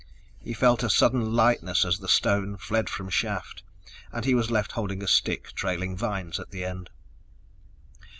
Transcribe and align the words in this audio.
He 0.43 0.55
felt 0.55 0.81
a 0.81 0.89
sudden 0.89 1.35
lightness 1.35 1.85
as 1.85 1.99
the 1.99 2.07
stone 2.07 2.57
fled 2.57 2.89
from 2.89 3.07
shaft, 3.09 3.61
and 4.11 4.25
he 4.25 4.33
was 4.33 4.49
left 4.49 4.71
holding 4.71 5.03
a 5.03 5.07
stick 5.07 5.51
trailing 5.53 5.95
vines 5.95 6.39
at 6.39 6.49
the 6.49 6.65
end. 6.65 6.89